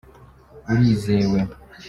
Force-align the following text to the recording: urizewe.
urizewe. 0.71 1.39